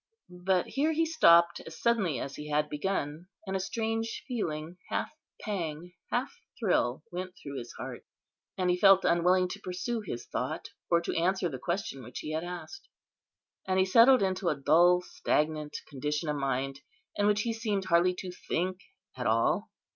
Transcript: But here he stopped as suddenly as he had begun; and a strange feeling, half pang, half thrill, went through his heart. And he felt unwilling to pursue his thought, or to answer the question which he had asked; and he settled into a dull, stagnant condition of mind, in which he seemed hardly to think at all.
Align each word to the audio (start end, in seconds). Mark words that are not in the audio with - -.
But 0.45 0.65
here 0.65 0.93
he 0.93 1.05
stopped 1.05 1.59
as 1.59 1.79
suddenly 1.79 2.19
as 2.19 2.35
he 2.35 2.49
had 2.49 2.69
begun; 2.71 3.27
and 3.45 3.55
a 3.55 3.59
strange 3.59 4.23
feeling, 4.27 4.77
half 4.89 5.11
pang, 5.41 5.93
half 6.09 6.33
thrill, 6.59 7.03
went 7.11 7.35
through 7.37 7.59
his 7.59 7.73
heart. 7.73 8.03
And 8.57 8.71
he 8.71 8.79
felt 8.79 9.05
unwilling 9.05 9.47
to 9.49 9.59
pursue 9.59 9.99
his 10.01 10.25
thought, 10.25 10.69
or 10.89 11.01
to 11.01 11.15
answer 11.15 11.49
the 11.49 11.59
question 11.59 12.01
which 12.01 12.17
he 12.21 12.31
had 12.31 12.43
asked; 12.43 12.89
and 13.67 13.77
he 13.77 13.85
settled 13.85 14.23
into 14.23 14.49
a 14.49 14.55
dull, 14.55 15.01
stagnant 15.01 15.77
condition 15.87 16.29
of 16.29 16.35
mind, 16.35 16.79
in 17.15 17.27
which 17.27 17.43
he 17.43 17.53
seemed 17.53 17.85
hardly 17.85 18.15
to 18.15 18.31
think 18.31 18.81
at 19.15 19.27
all. 19.27 19.69